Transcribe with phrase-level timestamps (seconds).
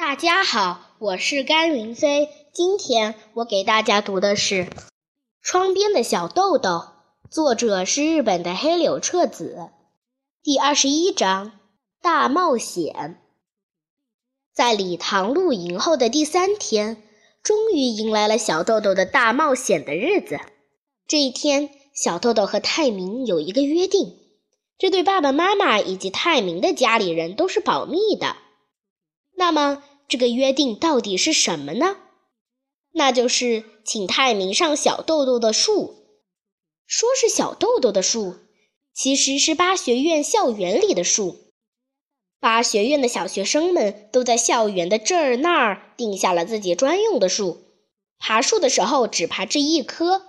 [0.00, 2.30] 大家好，我是甘云飞。
[2.54, 4.64] 今天我给大家读的是
[5.42, 6.70] 《窗边的小豆豆》，
[7.30, 9.68] 作者是日本的黑柳彻子。
[10.42, 11.52] 第二十一章
[12.00, 13.20] 大冒险。
[14.54, 17.02] 在礼堂露营后的第三天，
[17.42, 20.40] 终于迎来了小豆豆的大冒险的日子。
[21.06, 24.16] 这一天，小豆豆和泰明有一个约定，
[24.78, 28.36] 这对爸爸妈妈以及泰明的家里人都是保密的。
[29.36, 31.96] 那么，这个约定到底是什么呢？
[32.90, 36.04] 那就是请泰明上小豆豆的树。
[36.84, 38.34] 说是小豆豆的树，
[38.92, 41.52] 其实是八学院校园里的树。
[42.40, 47.62] 八学院的小学生们都在校园的这儿那儿定下了自己专用的树，
[48.18, 50.26] 爬树的时候只爬这一棵。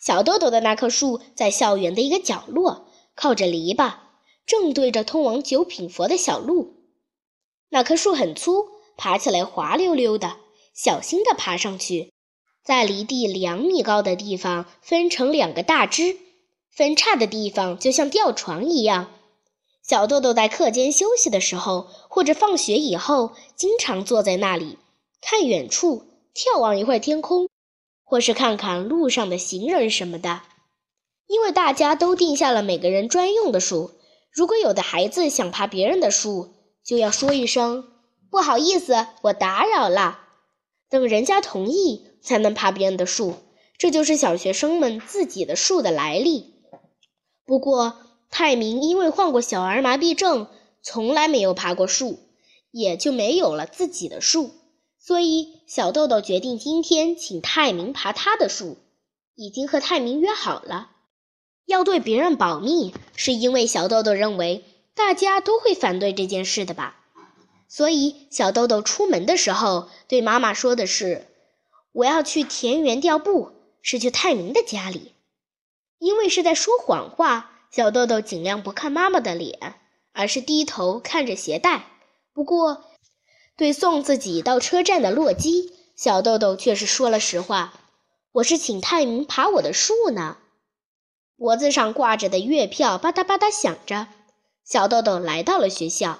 [0.00, 3.92] 小豆豆的那棵树在校园的一个角落，靠着篱笆，
[4.46, 6.72] 正对着通往九品佛的小路。
[7.68, 10.36] 那棵树很粗，爬起来滑溜溜的，
[10.74, 12.12] 小心地爬上去，
[12.64, 16.16] 在离地两米高的地方分成两个大枝，
[16.70, 19.12] 分叉的地方就像吊床一样。
[19.82, 24.78] 小豆豆在课间休息的时候，或者放学以后，经常坐在那里
[25.20, 26.02] 看远处，
[26.34, 27.48] 眺望一会天空，
[28.02, 30.42] 或是看看路上的行人什么的。
[31.28, 33.92] 因为大家都定下了每个人专用的树，
[34.32, 37.84] 如果有的孩子想爬别人的树，就要说一声
[38.36, 40.20] 不好意思，我打扰了。
[40.90, 43.34] 等人家同意，才能爬别人的树。
[43.78, 46.52] 这就是小学生们自己的树的来历。
[47.46, 47.96] 不过，
[48.28, 50.48] 泰明因为患过小儿麻痹症，
[50.82, 52.18] 从来没有爬过树，
[52.70, 54.50] 也就没有了自己的树。
[55.00, 58.76] 所以，小豆豆决定今天请泰明爬他的树。
[59.34, 60.90] 已经和泰明约好了，
[61.64, 64.62] 要对别人保密，是因为小豆豆认为。
[64.94, 66.96] 大家都会反对这件事的吧，
[67.68, 71.26] 所以小豆豆出门的时候对妈妈说的是
[71.92, 75.12] ：“我要去田园调步，是去泰明的家里。”
[75.98, 79.74] 因为是在说谎话，小豆豆尽量不看妈妈的脸，
[80.12, 81.86] 而是低头看着鞋带。
[82.32, 82.84] 不过，
[83.56, 87.72] 对送自己到车站的洛基，小豆豆却是说了实话
[88.32, 90.36] ：“我是请泰明爬我的树呢。”
[91.38, 94.08] 脖子上挂着的月票吧嗒吧嗒响着。
[94.64, 96.18] 小豆豆来到了学校，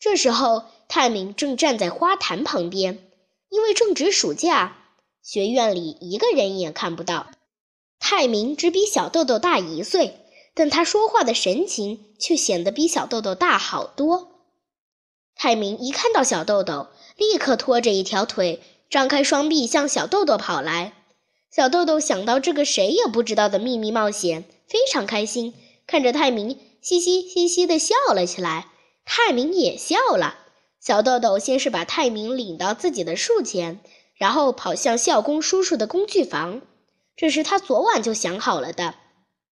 [0.00, 3.06] 这时候泰明正站在花坛旁边，
[3.50, 4.78] 因为正值暑假，
[5.22, 7.30] 学院里一个人也看不到。
[7.98, 10.16] 泰明只比小豆豆大一岁，
[10.54, 14.46] 但他说话的神情却显得比小豆豆大好多。
[15.36, 20.94] 泰明一看到小豆豆，立刻拖着一条腿，张开双臂向小豆豆跑来。
[21.50, 25.52] 小豆豆想到这个谁也不知道的秘密冒险，非常开心，
[25.86, 26.58] 看着泰明。
[26.80, 28.68] 嘻嘻嘻嘻地笑了起来，
[29.12, 30.36] 泰明也笑了。
[30.78, 33.80] 小豆豆先是把泰明领到自己的树前，
[34.14, 36.62] 然后跑向校工叔叔的工具房，
[37.16, 38.94] 这是他昨晚就想好了的。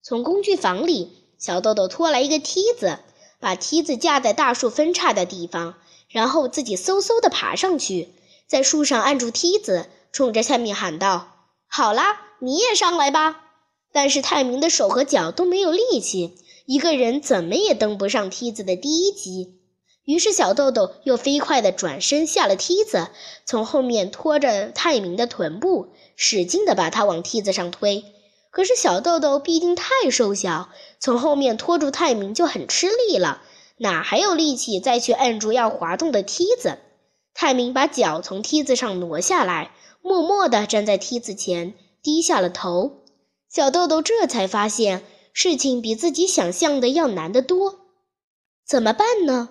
[0.00, 1.10] 从工具房里，
[1.40, 3.00] 小豆豆拖来一个梯子，
[3.40, 5.74] 把梯子架在大树分叉的地方，
[6.08, 8.10] 然后自己嗖嗖地爬上去，
[8.46, 13.42] 在树上按住梯子，冲着下面喊道：“好啦，你也上来吧。”
[13.90, 16.36] 但是泰明的手和脚都没有力气。
[16.68, 19.54] 一个人怎么也登不上梯子的第一级，
[20.04, 23.08] 于是小豆豆又飞快地转身下了梯子，
[23.46, 28.04] 从后面拖着泰明的臀部，使劲地把他往梯子上推。
[28.50, 30.68] 可是小豆豆毕竟太瘦小，
[31.00, 33.40] 从后面拖住泰明就很吃力了，
[33.78, 36.76] 哪还有力气再去按住要滑动的梯子？
[37.32, 39.70] 泰明把脚从梯子上挪下来，
[40.02, 43.04] 默默地站在梯子前，低下了头。
[43.50, 45.02] 小豆豆这才发现。
[45.32, 47.78] 事情比自己想象的要难得多，
[48.66, 49.50] 怎么办呢？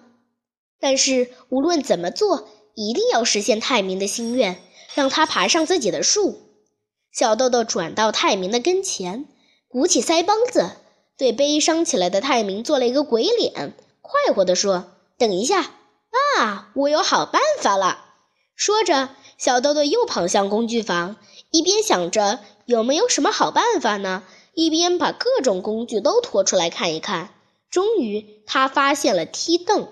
[0.79, 4.61] 但是无论怎么做，一定要实现泰明的心愿，
[4.93, 6.41] 让他爬上自己的树。
[7.11, 9.25] 小豆豆转到泰明的跟前，
[9.67, 10.71] 鼓起腮帮子，
[11.17, 15.71] 对悲伤起来的泰明做了一个鬼脸，快活地说：“等一下
[16.37, 18.05] 啊，我有好办法了。”
[18.55, 21.16] 说着，小豆豆又跑向工具房，
[21.49, 24.23] 一边想着有没有什么好办法呢。
[24.57, 27.29] 一边把各种工具都拖出来看一看，
[27.69, 29.87] 终于他发现了梯凳。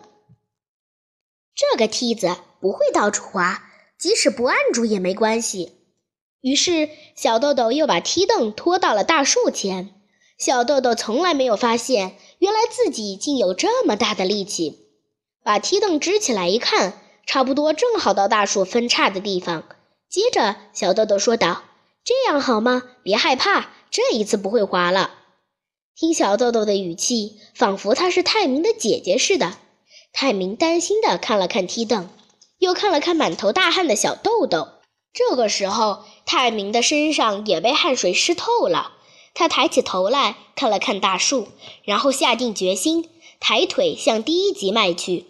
[1.53, 3.63] 这个梯子不会到处滑，
[4.00, 5.73] 即使不按住也没关系。
[6.41, 9.94] 于是小豆豆又把梯凳拖到了大树前。
[10.39, 14.79] 小豆豆从来没有发现，原来自己竟有这么大的力气。
[15.44, 19.63] 把梯凳支起来一看，差不多正好到大树分叉的地方。
[20.09, 21.65] 接着，小豆豆说道
[22.03, 22.81] ：“这样好吗？
[23.03, 25.12] 别害怕。”这一次不会滑了。
[25.95, 29.57] 听小豆豆的语气，仿佛她是泰明的姐姐似的。
[30.12, 32.09] 泰明担心地看了看梯凳，
[32.57, 34.68] 又看了看满头大汗的小豆豆。
[35.13, 38.92] 这个时候，泰明的身上也被汗水湿透了。
[39.33, 41.48] 他抬起头来看了看大树，
[41.86, 43.07] 然后下定决心，
[43.39, 45.25] 抬腿向第一级迈去。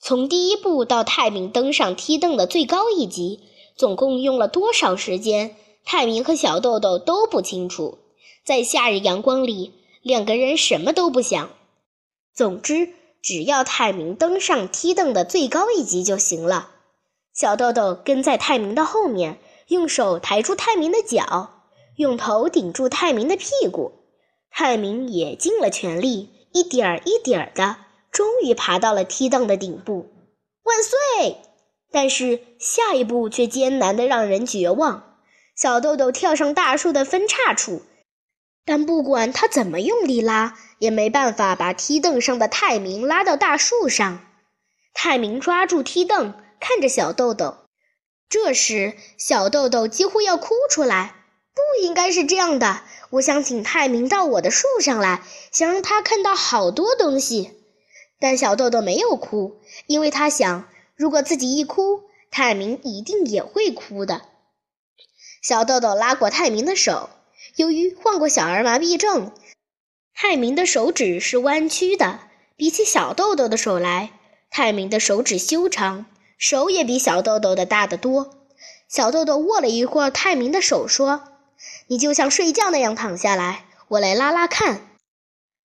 [0.00, 3.40] 从第一步到泰明登上梯凳的最高一级，
[3.76, 5.56] 总共用了多少时间？
[5.84, 7.98] 泰明和小豆豆都不清楚。
[8.44, 9.72] 在夏日阳光里，
[10.02, 11.50] 两个人什么都不想。
[12.34, 12.90] 总之，
[13.22, 16.70] 只要泰明登上梯凳的最高一级就行了。
[17.34, 19.38] 小豆豆跟在泰明的后面，
[19.68, 21.64] 用手抬住泰明的脚，
[21.96, 23.92] 用头顶住泰明的屁股。
[24.50, 27.76] 泰明也尽了全力，一点儿一点儿的，
[28.10, 30.06] 终于爬到了梯凳的顶部。
[30.64, 31.36] 万岁！
[31.92, 35.09] 但是下一步却艰难的让人绝望。
[35.60, 37.82] 小豆豆跳上大树的分叉处，
[38.64, 44.24] 但不管他怎么用力拉，也没办法把梯凳上的泰明拉到大树上。
[44.94, 46.32] 泰明抓住梯凳。
[46.60, 47.56] 看着小豆豆，
[48.30, 51.14] 这时小豆豆几乎要哭出来。
[51.54, 52.80] 不应该是这样的，
[53.10, 55.22] 我想请泰明到我的树上来，
[55.52, 57.50] 想让他看到好多东西。
[58.18, 64.22] 但小豆豆没有哭，因为他想，如果自己一哭，泰明一定也会哭的。
[65.40, 67.08] 小豆豆拉过泰明的手，
[67.56, 69.32] 由于患过小儿麻痹症，
[70.14, 72.20] 泰明的手指是弯曲的，
[72.56, 74.10] 比起小豆豆的手来，
[74.50, 76.06] 泰明的手指修长。
[76.36, 78.46] 手也比小豆豆的大得多。
[78.88, 81.22] 小豆豆握了一会儿泰明的手，说
[81.88, 84.88] ：“你就像睡觉那样躺下来，我来拉拉看。”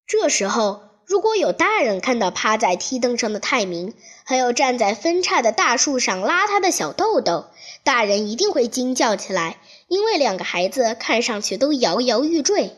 [0.06, 3.92] 这时候，如果有大人看到趴在梯凳上的泰明，
[4.24, 7.46] 还有站在分叉的大树上拉他的小豆豆，
[7.82, 9.58] 大人一定会惊叫起来，
[9.88, 12.72] 因为两个孩子看上去都摇摇欲坠。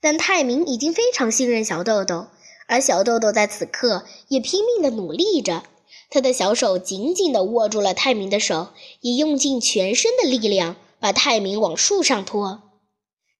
[0.00, 2.26] 但泰明已经非常信任小豆豆，
[2.66, 5.62] 而小豆豆在此刻也拼命地努力着。
[6.10, 8.68] 他的小手紧紧地握住了泰明的手，
[9.00, 12.60] 也用尽全身的力量把泰明往树上拖。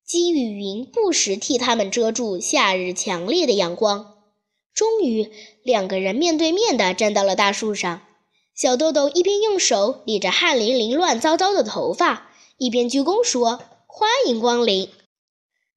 [0.06, 4.13] 积雨云不时替他们遮住夏日强烈的阳光。
[4.74, 5.30] 终于，
[5.62, 8.02] 两个人面对面地站到了大树上。
[8.56, 14.90] 小豆豆一边用手理着汗淋淋、乱糟糟的头发，一边鞠躬说：“欢迎光临。”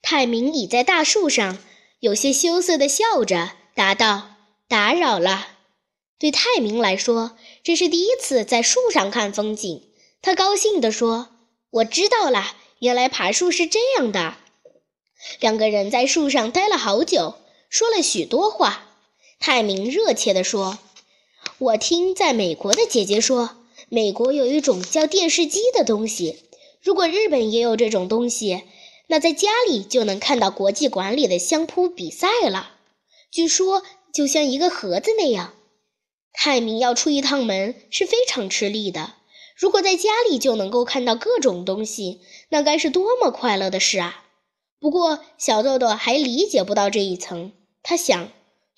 [0.02, 1.58] 泰明倚在大树上，
[2.00, 4.30] 有些羞涩地笑着答道
[4.68, 5.48] ：“打扰了。”
[6.20, 9.84] 对泰明来说，这是第一次在树上看风景。
[10.22, 11.30] 他高兴地说
[11.70, 14.36] ：“我知道了，原来爬树是这样的。”
[15.40, 17.36] 两个人在树上待了好久，
[17.70, 18.87] 说了许多话。
[19.40, 20.80] 泰明热切地说
[21.60, 23.52] ：“我听在美国的姐姐说，
[23.90, 26.44] 美国有一种叫电视机的东西。
[26.82, 28.64] 如果日本也有这种东西，
[29.08, 32.72] 那在家里就能看到国际馆里的相扑比赛了。
[33.32, 35.54] 据说就像一个盒子那样。”
[36.40, 39.14] 泰明要出一趟门是非常吃力的。
[39.56, 44.24] 如果在家里就能够看到各种东西，那该是多么快乐的事啊！
[44.80, 47.54] 不过小豆豆还理解不到这一层。
[47.82, 48.30] 他想，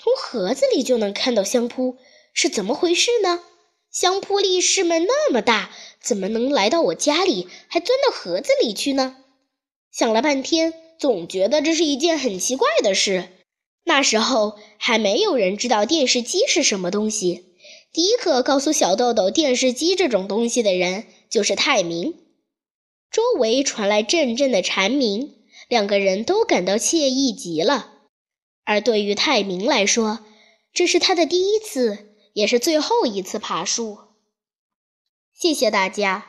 [0.01, 1.97] 从盒子里就能看到香扑
[2.33, 3.41] 是怎么回事呢？
[3.91, 9.17] 香扑力士们那么大，怎么能来到我家里，还钻到盒子里去呢？
[9.91, 13.27] 想了半天，总觉得这是一件很奇怪的事。
[13.83, 17.45] 那时候还没有人知道电视机是什么东西。
[17.91, 22.13] 第一个告诉小豆豆电视机这种东西的人就是泰明。
[23.11, 25.33] 周围传来阵阵的蝉鸣，
[25.67, 27.93] 两个人都感到惬意极了。
[28.69, 30.19] 而对于泰明来说，
[30.71, 33.97] 这是他的第一次，也是最后一次爬树。
[35.33, 36.28] 谢谢大家。